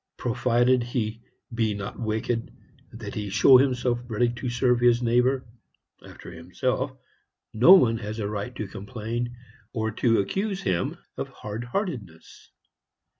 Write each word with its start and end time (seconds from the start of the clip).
Provided 0.17 0.81
he 0.81 1.21
be 1.53 1.75
not 1.75 1.99
wicked, 1.99 2.51
and 2.89 2.99
that 3.01 3.13
he 3.13 3.29
show 3.29 3.57
himself 3.57 3.99
ready 4.07 4.29
to 4.29 4.49
serve 4.49 4.79
his 4.79 5.03
neighbor 5.03 5.45
after 6.03 6.31
himself 6.31 6.91
no 7.53 7.73
one 7.75 7.99
has 7.99 8.17
a 8.17 8.27
right 8.27 8.55
to 8.55 8.65
complain, 8.67 9.37
or 9.73 9.91
to 9.91 10.17
accuse 10.19 10.63
him 10.63 10.97
of 11.17 11.27
hard 11.29 11.65
heartedness. 11.65 12.49